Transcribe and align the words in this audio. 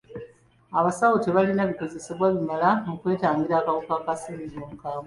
Abasaawo 0.79 1.17
tebalina 1.25 1.69
bikozesebwa 1.71 2.25
bimala 2.35 2.69
mu 2.87 2.93
kwetangira 3.01 3.63
kawuka 3.65 3.93
ka 4.05 4.13
ssenyiga 4.17 4.59
omukambwe. 4.65 4.99